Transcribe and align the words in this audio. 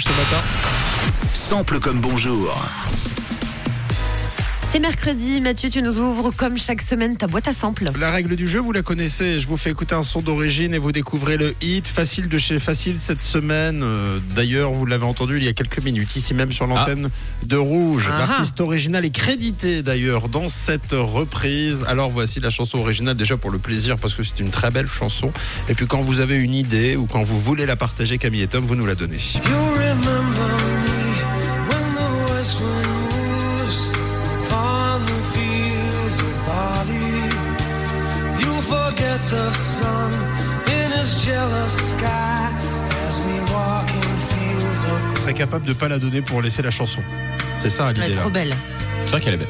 ce 0.00 0.08
matin. 0.08 0.42
Sample 1.32 1.78
comme 1.78 2.00
bonjour. 2.00 2.52
C'est 4.74 4.80
mercredi, 4.80 5.40
Mathieu, 5.40 5.70
tu 5.70 5.82
nous 5.82 6.00
ouvres 6.00 6.32
comme 6.32 6.58
chaque 6.58 6.82
semaine 6.82 7.16
ta 7.16 7.28
boîte 7.28 7.46
à 7.46 7.52
samples. 7.52 7.92
La 7.96 8.10
règle 8.10 8.34
du 8.34 8.48
jeu, 8.48 8.58
vous 8.58 8.72
la 8.72 8.82
connaissez. 8.82 9.38
Je 9.38 9.46
vous 9.46 9.56
fais 9.56 9.70
écouter 9.70 9.94
un 9.94 10.02
son 10.02 10.20
d'origine 10.20 10.74
et 10.74 10.78
vous 10.78 10.90
découvrez 10.90 11.36
le 11.36 11.54
hit 11.62 11.86
facile 11.86 12.28
de 12.28 12.36
chez 12.38 12.58
Facile 12.58 12.98
cette 12.98 13.20
semaine. 13.20 13.82
Euh, 13.84 14.18
D'ailleurs, 14.34 14.72
vous 14.72 14.84
l'avez 14.84 15.04
entendu 15.04 15.36
il 15.36 15.44
y 15.44 15.48
a 15.48 15.52
quelques 15.52 15.80
minutes, 15.84 16.16
ici 16.16 16.34
même 16.34 16.50
sur 16.50 16.66
l'antenne 16.66 17.08
de 17.44 17.56
Rouge. 17.56 18.10
Ah. 18.10 18.26
L'artiste 18.26 18.60
original 18.60 19.04
est 19.04 19.10
crédité 19.10 19.84
d'ailleurs 19.84 20.28
dans 20.28 20.48
cette 20.48 20.90
reprise. 20.90 21.84
Alors 21.86 22.10
voici 22.10 22.40
la 22.40 22.50
chanson 22.50 22.78
originale 22.78 23.16
déjà 23.16 23.36
pour 23.36 23.52
le 23.52 23.58
plaisir 23.58 23.96
parce 23.96 24.14
que 24.14 24.24
c'est 24.24 24.40
une 24.40 24.50
très 24.50 24.72
belle 24.72 24.88
chanson. 24.88 25.30
Et 25.68 25.74
puis 25.74 25.86
quand 25.86 26.02
vous 26.02 26.18
avez 26.18 26.36
une 26.36 26.54
idée 26.54 26.96
ou 26.96 27.06
quand 27.06 27.22
vous 27.22 27.38
voulez 27.38 27.64
la 27.64 27.76
partager, 27.76 28.18
Camille 28.18 28.42
et 28.42 28.48
Tom, 28.48 28.66
vous 28.66 28.74
nous 28.74 28.86
la 28.86 28.96
donnez. 28.96 29.18
You 29.36 29.40
remember 29.76 30.50
me 30.58 31.33
of 36.84 36.88
barley. 36.88 38.40
You 38.40 38.60
forget 38.62 39.20
the 39.30 39.52
sun 39.52 40.12
in 40.68 40.92
his 40.92 41.24
jealous 41.24 41.72
sky 41.90 42.48
as 43.08 43.18
we 43.20 43.40
walk 43.52 43.88
in 43.90 44.18
fields 44.28 44.84
of 44.84 45.14
Vous 45.14 45.20
serez 45.22 45.34
capable 45.34 45.66
de 45.66 45.72
pas 45.72 45.88
la 45.88 45.98
donner 45.98 46.20
pour 46.22 46.42
laisser 46.42 46.62
la 46.62 46.70
chanson. 46.70 47.00
C'est 47.60 47.70
ça 47.70 47.90
Elle 47.90 47.96
est 47.98 48.00
l'idée 48.02 48.14
là. 48.16 48.20
trop 48.22 48.30
belle. 48.30 48.54
C'est 49.04 49.10
vrai 49.12 49.20
qu'elle 49.20 49.34
est 49.34 49.38
belle. 49.38 49.46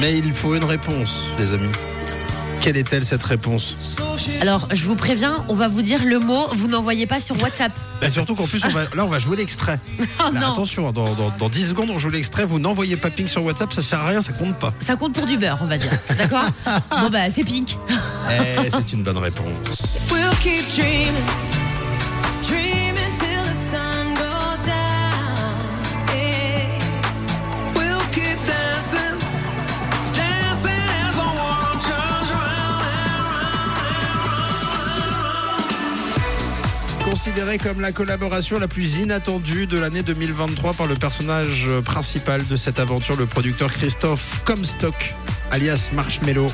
Mais 0.00 0.16
il 0.18 0.32
faut 0.32 0.54
une 0.54 0.64
réponse, 0.64 1.26
les 1.38 1.52
amis. 1.52 1.70
Quelle 2.60 2.76
est-elle 2.76 3.04
cette 3.04 3.22
réponse? 3.22 3.76
Alors, 4.40 4.68
je 4.72 4.84
vous 4.84 4.94
préviens, 4.94 5.44
on 5.48 5.54
va 5.54 5.66
vous 5.68 5.82
dire 5.82 6.04
le 6.04 6.18
mot, 6.20 6.46
vous 6.52 6.68
n'envoyez 6.68 7.06
pas 7.06 7.18
sur 7.18 7.40
WhatsApp. 7.42 7.72
Et 8.02 8.10
surtout 8.10 8.34
qu'en 8.34 8.46
plus, 8.46 8.62
on 8.64 8.68
va, 8.68 8.82
là, 8.94 9.04
on 9.04 9.08
va 9.08 9.18
jouer 9.18 9.36
l'extrait. 9.36 9.78
Oh 10.22 10.30
Là, 10.32 10.50
attention, 10.52 10.88
hein, 10.88 10.92
dans, 10.92 11.14
dans, 11.14 11.30
dans 11.38 11.48
10 11.48 11.68
secondes, 11.70 11.90
on 11.90 11.98
joue 11.98 12.10
l'extrait. 12.10 12.44
Vous 12.44 12.58
n'envoyez 12.58 12.96
pas 12.96 13.10
ping 13.10 13.26
sur 13.26 13.44
WhatsApp, 13.44 13.72
ça 13.72 13.82
sert 13.82 14.00
à 14.00 14.06
rien, 14.08 14.20
ça 14.20 14.32
compte 14.32 14.58
pas. 14.58 14.72
ça 14.78 14.96
compte 14.96 15.14
pour 15.14 15.26
du 15.26 15.38
beurre, 15.38 15.58
on 15.62 15.66
va 15.66 15.78
dire. 15.78 15.90
D'accord 16.18 16.44
Bon 17.00 17.08
bah, 17.10 17.30
c'est 17.30 17.44
pink. 17.44 17.76
Eh, 18.30 18.70
c'est 18.70 18.92
une 18.92 19.02
bonne 19.02 19.18
réponse. 19.18 19.46
We'll 20.10 20.30
keep 20.42 21.49
Considérée 37.22 37.58
comme 37.58 37.82
la 37.82 37.92
collaboration 37.92 38.58
la 38.58 38.66
plus 38.66 38.96
inattendue 38.96 39.66
de 39.66 39.78
l'année 39.78 40.02
2023 40.02 40.72
par 40.72 40.86
le 40.86 40.94
personnage 40.94 41.68
principal 41.84 42.46
de 42.46 42.56
cette 42.56 42.80
aventure, 42.80 43.14
le 43.14 43.26
producteur 43.26 43.70
Christophe 43.70 44.42
Comstock, 44.46 45.14
alias 45.50 45.90
Marshmello. 45.92 46.46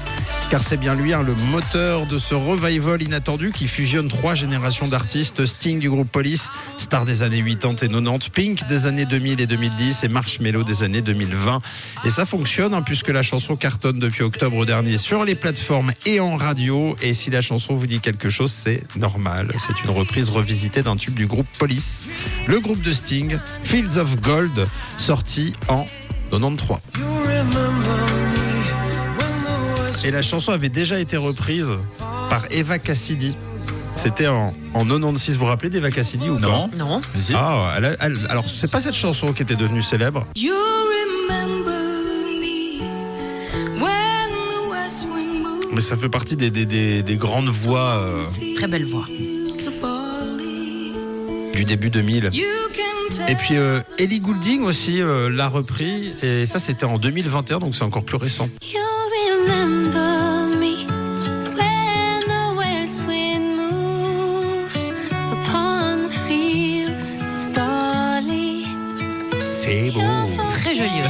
Car 0.49 0.63
c'est 0.63 0.77
bien 0.77 0.95
lui, 0.95 1.13
hein, 1.13 1.25
le 1.25 1.35
moteur 1.51 2.07
de 2.07 2.19
ce 2.19 2.35
revival 2.35 3.03
inattendu 3.03 3.51
qui 3.51 3.67
fusionne 3.67 4.07
trois 4.07 4.37
générations 4.37 4.87
d'artistes 4.87 5.45
Sting 5.45 5.81
du 5.81 5.91
groupe 5.91 6.09
Police, 6.09 6.51
star 6.79 7.05
des 7.05 7.23
années 7.23 7.43
80 7.43 7.77
et 7.83 7.89
90, 7.89 8.29
Pink 8.29 8.67
des 8.69 8.87
années 8.87 9.07
2000 9.07 9.41
et 9.41 9.47
2010 9.47 10.05
et 10.05 10.09
Marshmello 10.09 10.63
des 10.63 10.85
années 10.85 11.03
2020. 11.03 11.61
Et 12.05 12.11
ça 12.11 12.27
fonctionne 12.27 12.75
hein, 12.75 12.83
puisque 12.83 13.09
la 13.09 13.23
chanson 13.23 13.57
cartonne 13.57 13.99
depuis 13.99 14.23
octobre 14.23 14.65
dernier 14.65 14.99
sur 14.99 15.25
les 15.25 15.35
plateformes 15.35 15.93
et 16.07 16.21
en 16.21 16.37
radio. 16.37 16.97
Et 17.03 17.13
si 17.13 17.31
la 17.31 17.41
chanson 17.41 17.75
vous 17.75 17.89
dit 17.89 17.99
quelque 17.99 18.31
chose, 18.31 18.53
c'est 18.53 18.85
normal. 18.97 19.53
C'est 19.59 19.83
une 19.83 19.91
reprise 19.91 20.29
revisitée 20.29 20.83
d'un 20.83 20.97
tube 20.97 21.15
du 21.15 21.27
groupe 21.27 21.49
Police, 21.59 22.07
le 22.47 22.61
groupe 22.61 22.83
de 22.83 22.93
Sting, 22.93 23.39
Fields 23.65 23.99
of 23.99 24.17
Gold, 24.23 24.67
sorti 24.97 25.55
en 25.67 25.85
93. 26.31 26.79
Et 30.07 30.11
la 30.13 30.23
chanson 30.23 30.53
avait 30.53 30.69
déjà 30.69 31.01
été 31.01 31.17
reprise 31.17 31.73
par 32.31 32.45
Eva 32.53 32.79
Cassidy. 32.79 33.35
C'était 33.97 34.29
en, 34.29 34.55
en 34.75 34.85
96. 34.85 35.35
Vous 35.35 35.41
vous 35.41 35.47
rappelez 35.47 35.69
d'Eva 35.69 35.91
Cassidy 35.91 36.29
ou 36.29 36.39
Non. 36.39 36.71
Non 36.77 37.01
pas 37.01 37.07
Ah, 37.35 37.75
elle 37.77 37.85
a- 37.87 37.97
elle- 38.01 38.19
alors 38.29 38.45
c'est 38.49 38.71
pas 38.71 38.81
cette 38.81 38.95
chanson 38.95 39.33
qui 39.33 39.43
était 39.43 39.57
devenue 39.57 39.83
célèbre. 39.83 40.25
You 40.37 40.53
remember 40.53 41.73
me 42.41 42.81
when 43.81 44.31
the 44.31 44.71
west 44.71 45.07
wind 45.13 45.43
moves 45.43 45.75
Mais 45.75 45.81
ça 45.81 45.97
fait 45.97 46.09
partie 46.09 46.37
des, 46.37 46.51
des- 46.51 46.67
des- 46.67 47.03
des 47.03 47.17
grandes 47.17 47.49
voix 47.49 47.97
euh, 48.01 48.23
Très 48.57 48.69
belle 48.69 48.85
voix. 48.85 49.07
du 51.55 51.65
début 51.65 51.89
2000. 51.91 52.31
You 52.35 52.45
can 52.75 53.17
tell 53.17 53.31
Et 53.31 53.35
puis 53.35 53.57
euh, 53.57 53.81
Ellie 53.99 54.21
Goulding 54.21 54.63
aussi 54.63 55.01
euh, 55.01 55.31
l'a 55.31 55.49
repris. 55.49 56.13
Et 56.23 56.47
ça 56.47 56.61
c'était 56.61 56.85
en 56.85 56.99
2021, 56.99 57.59
donc 57.59 57.75
c'est 57.75 57.83
encore 57.83 58.05
plus 58.05 58.19
récent. 58.19 58.49
You 58.63 58.79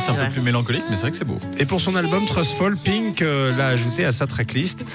C'est 0.07 0.13
un 0.13 0.27
peu 0.27 0.33
plus 0.33 0.43
mélancolique, 0.43 0.85
mais 0.89 0.97
c'est 0.97 1.03
vrai 1.03 1.11
que 1.11 1.17
c'est 1.17 1.25
beau. 1.25 1.41
Et 1.59 1.65
pour 1.65 1.81
son 1.81 1.97
album 1.97 2.27
Trustful, 2.27 2.77
Pink 2.77 3.23
euh, 3.23 3.57
l'a 3.57 3.69
ajouté 3.69 4.05
à 4.05 4.13
sa 4.13 4.27
tracklist. 4.27 4.95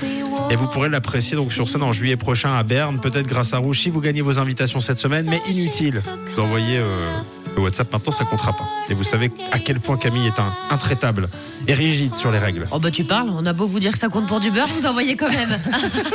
Et 0.50 0.56
vous 0.56 0.68
pourrez 0.68 0.88
l'apprécier 0.90 1.36
donc 1.36 1.52
sur 1.52 1.68
scène 1.68 1.84
en 1.84 1.92
juillet 1.92 2.16
prochain 2.16 2.54
à 2.56 2.64
Berne, 2.64 3.00
peut-être 3.00 3.28
grâce 3.28 3.54
à 3.54 3.58
Rouge 3.58 3.80
si 3.80 3.90
vous 3.90 4.00
gagnez 4.00 4.22
vos 4.22 4.40
invitations 4.40 4.80
cette 4.80 5.00
semaine, 5.00 5.26
mais 5.30 5.40
inutile 5.50 6.02
d'envoyer 6.38 6.78
euh, 6.78 7.08
le 7.56 7.62
WhatsApp 7.62 7.92
maintenant, 7.92 8.12
ça 8.12 8.26
comptera 8.26 8.54
pas. 8.54 8.68
Et 8.90 8.94
vous 8.94 9.04
savez 9.04 9.32
à 9.52 9.60
quel 9.60 9.80
point 9.80 9.98
Camille 9.98 10.28
est 10.28 10.40
un 10.40 10.54
intraitable 10.70 11.30
et 11.68 11.74
rigide 11.74 12.16
sur 12.16 12.32
les 12.32 12.40
règles. 12.40 12.66
Oh 12.72 12.80
bah 12.80 12.92
tu 12.92 13.04
parles, 13.04 13.30
on 13.30 13.46
a 13.46 13.54
beau 13.54 13.68
vous 13.68 13.80
dire 13.80 13.92
que 13.92 13.98
ça 13.98 14.10
compte 14.10 14.28
pour 14.28 14.40
du 14.40 14.52
beurre, 14.52 14.68
vous 14.76 14.86
envoyez 14.86 15.16
quand 15.16 15.30
même. 15.30 15.60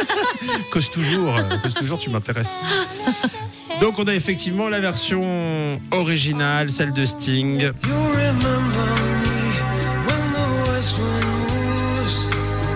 Cause 0.70 0.90
toujours, 0.90 1.36
euh, 1.36 1.42
cause 1.62 1.74
toujours, 1.74 1.98
tu 1.98 2.10
m'intéresses. 2.10 2.62
Donc 3.80 3.98
on 3.98 4.04
a 4.04 4.14
effectivement 4.14 4.68
la 4.68 4.80
version 4.80 5.80
originale, 5.90 6.70
celle 6.70 6.92
de 6.92 7.04
Sting. 7.04 7.60
You 7.60 7.70
remember 8.14 8.86
me 9.22 9.36
when 10.06 10.32
the 10.32 10.70
west 10.70 10.98
wind 10.98 11.24
moves 11.50 12.28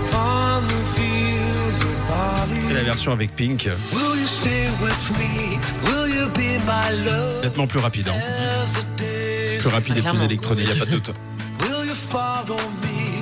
upon 0.09 0.67
the 0.67 0.85
fields 0.95 1.83
of 1.83 2.71
Et 2.71 2.75
la 2.75 2.83
version 2.83 3.13
avec 3.13 3.35
Pink, 3.35 3.69
Nettement 7.43 7.67
plus 7.67 7.79
rapide. 7.81 8.09
hein. 8.09 8.15
Plus 9.59 9.69
rapide 9.69 9.99
et 9.99 10.03
plus 10.03 10.23
électronique, 10.23 10.67
il 10.69 10.77
a 10.77 10.85
pas 10.85 10.91
de 10.91 10.97
doute. 10.97 11.13
Will 11.61 11.87
you 11.89 11.95
follow 11.95 12.57
me? 12.83 13.21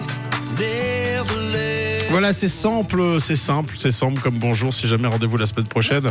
Never 0.58 1.52
let 1.52 2.06
Voilà, 2.10 2.32
c'est 2.32 2.48
simple, 2.48 3.19
c'est 3.20 3.36
simple, 3.36 3.74
c'est 3.78 3.91
simple 3.92 4.20
comme 4.20 4.38
bonjour. 4.38 4.72
Si 4.72 4.86
jamais 4.88 5.08
rendez-vous 5.08 5.36
la 5.36 5.46
semaine 5.46 5.66
prochaine. 5.66 6.04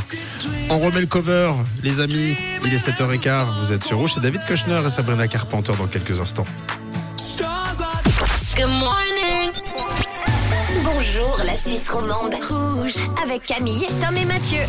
On 0.70 0.80
remet 0.80 1.00
le 1.02 1.08
cover, 1.08 1.52
les 1.84 2.00
amis. 2.00 2.36
Il 2.66 2.74
est 2.74 2.78
7h15, 2.90 3.46
vous 3.62 3.72
êtes 3.74 3.84
sur 3.84 3.98
Rouge. 3.98 4.12
C'est 4.16 4.22
David 4.22 4.42
Kochner 4.46 4.82
et 4.86 4.90
Sabrina 4.90 5.28
Carpenter 5.28 5.74
dans 5.78 5.88
quelques 5.88 6.20
instants. 6.20 6.46
Good 8.56 8.68
morning. 8.70 9.52
Bonjour 10.84 11.42
la 11.46 11.56
Suisse 11.56 11.88
romande. 11.90 12.34
Rouge 12.50 12.96
avec 13.24 13.46
Camille, 13.46 13.86
Tom 14.02 14.16
et 14.18 14.26
Mathieu. 14.26 14.60